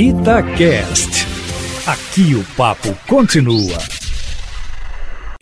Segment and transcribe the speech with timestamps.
[0.00, 1.26] Itacast.
[1.84, 3.76] Aqui o papo continua.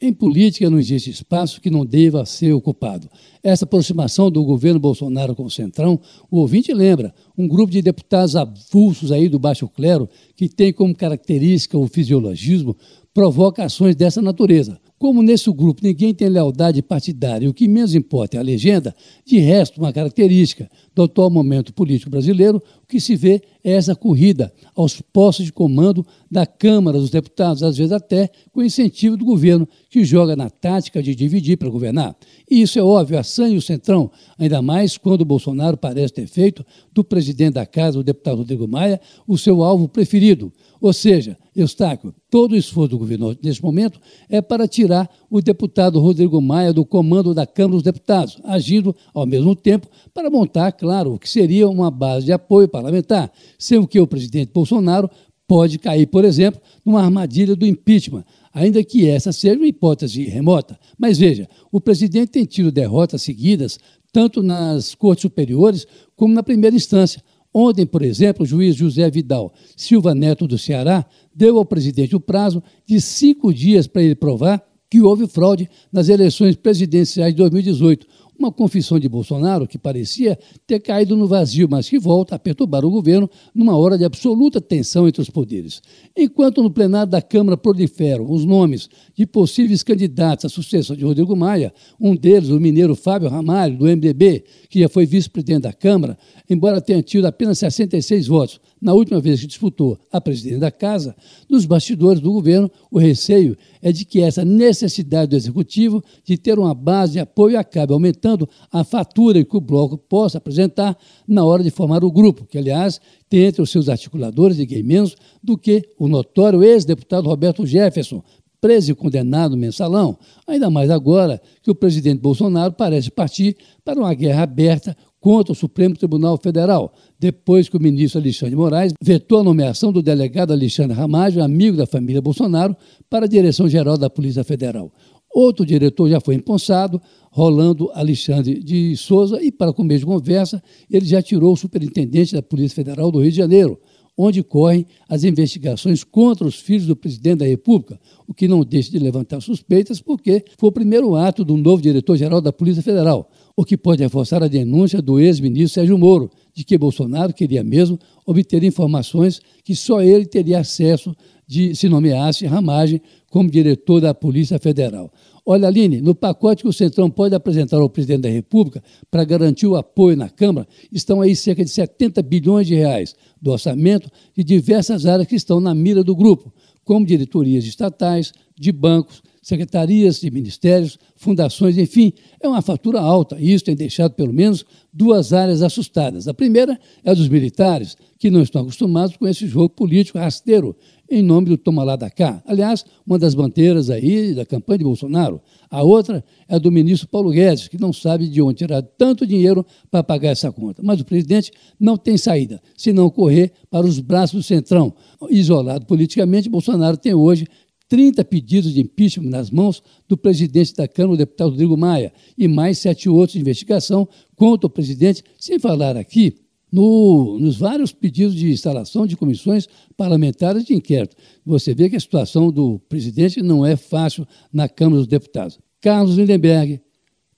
[0.00, 3.06] Em política não existe espaço que não deva ser ocupado.
[3.42, 6.00] Essa aproximação do governo Bolsonaro com o Centrão,
[6.30, 10.96] o ouvinte lembra, um grupo de deputados avulsos aí do baixo clero, que tem como
[10.96, 12.74] característica o fisiologismo,
[13.12, 14.78] provoca ações dessa natureza.
[14.98, 18.94] Como nesse grupo ninguém tem lealdade partidária e o que menos importa é a legenda,
[19.26, 23.96] de resto, uma característica do atual momento político brasileiro, o que se vê é essa
[23.96, 29.24] corrida aos postos de comando da Câmara dos Deputados, às vezes até com incentivo do
[29.24, 32.14] governo, que joga na tática de dividir para governar.
[32.48, 34.08] E isso é óbvio, a SAN e o Centrão,
[34.38, 38.68] ainda mais quando o Bolsonaro parece ter feito do presidente da Casa, o deputado Rodrigo
[38.68, 40.52] Maia, o seu alvo preferido.
[40.80, 45.98] Ou seja, Eustáquio, todo o esforço do governo nesse momento é para tirar o deputado
[45.98, 51.14] Rodrigo Maia do comando da Câmara dos Deputados, agindo ao mesmo tempo para montar, claro,
[51.14, 55.10] o que seria uma base de apoio parlamentar, sendo que o presidente Bolsonaro
[55.48, 60.78] pode cair, por exemplo, numa armadilha do impeachment, ainda que essa seja uma hipótese remota.
[60.98, 63.78] Mas veja, o presidente tem tido derrotas seguidas,
[64.12, 67.22] tanto nas cortes superiores como na primeira instância.
[67.54, 72.20] Ontem, por exemplo, o juiz José Vidal Silva Neto do Ceará deu ao presidente o
[72.20, 78.06] prazo de cinco dias para ele provar que houve fraude nas eleições presidenciais de 2018,
[78.38, 82.84] uma confissão de Bolsonaro que parecia ter caído no vazio, mas que volta a perturbar
[82.84, 85.82] o governo numa hora de absoluta tensão entre os poderes.
[86.16, 91.34] Enquanto no plenário da Câmara proliferam os nomes de possíveis candidatos à sucessão de Rodrigo
[91.34, 96.18] Maia, um deles, o mineiro Fábio Ramalho, do MDB, que já foi vice-presidente da Câmara,
[96.48, 101.16] embora tenha tido apenas 66 votos na última vez que disputou a presidência da Casa,
[101.48, 106.58] nos bastidores do governo, o receio é de que essa necessidade do Executivo de ter
[106.58, 108.25] uma base de apoio acabe aumentando
[108.72, 110.96] a fatura que o bloco possa apresentar
[111.26, 115.16] na hora de formar o grupo, que, aliás, tem entre os seus articuladores ninguém menos
[115.42, 118.22] do que o notório ex-deputado Roberto Jefferson,
[118.60, 124.12] preso e condenado mensalão, ainda mais agora que o presidente Bolsonaro parece partir para uma
[124.14, 129.44] guerra aberta contra o Supremo Tribunal Federal, depois que o ministro Alexandre Moraes vetou a
[129.44, 132.76] nomeação do delegado Alexandre Ramagem, amigo da família Bolsonaro,
[133.10, 134.92] para a direção-geral da Polícia Federal.
[135.36, 136.98] Outro diretor já foi empossado,
[137.30, 142.40] Rolando Alexandre de Souza, e para começo de conversa, ele já tirou o superintendente da
[142.40, 143.78] Polícia Federal do Rio de Janeiro,
[144.16, 148.90] onde correm as investigações contra os filhos do presidente da República, o que não deixa
[148.90, 153.62] de levantar suspeitas, porque foi o primeiro ato do novo diretor-geral da Polícia Federal, o
[153.62, 158.64] que pode reforçar a denúncia do ex-ministro Sérgio Moro, de que Bolsonaro queria mesmo obter
[158.64, 161.14] informações que só ele teria acesso
[161.46, 165.12] de se nomeasse Ramagem como diretor da Polícia Federal.
[165.44, 169.66] Olha, Aline, no pacote que o Centrão pode apresentar ao presidente da República para garantir
[169.66, 174.42] o apoio na Câmara, estão aí cerca de 70 bilhões de reais do orçamento de
[174.42, 176.52] diversas áreas que estão na mira do grupo,
[176.84, 183.40] como diretorias estatais, de bancos, secretarias de ministérios, fundações, enfim, é uma fatura alta.
[183.40, 186.26] Isso tem deixado, pelo menos, duas áreas assustadas.
[186.26, 190.74] A primeira é a dos militares, que não estão acostumados com esse jogo político rasteiro
[191.08, 192.42] em nome do toma lá da cá.
[192.44, 195.40] Aliás, uma das bandeiras aí da campanha de Bolsonaro.
[195.70, 199.24] A outra é a do ministro Paulo Guedes, que não sabe de onde tirar tanto
[199.24, 200.82] dinheiro para pagar essa conta.
[200.82, 204.92] Mas o presidente não tem saída, se não correr para os braços do Centrão.
[205.30, 207.46] Isolado politicamente, Bolsonaro tem hoje
[207.88, 212.48] 30 pedidos de impeachment nas mãos do presidente da Câmara, o deputado Rodrigo Maia, e
[212.48, 216.36] mais sete outros de investigação contra o presidente, sem falar aqui
[216.70, 221.16] no, nos vários pedidos de instalação de comissões parlamentares de inquérito.
[221.44, 225.58] Você vê que a situação do presidente não é fácil na Câmara dos Deputados.
[225.80, 226.80] Carlos Lindenberg,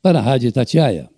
[0.00, 1.10] para a Rádio Itatiaia.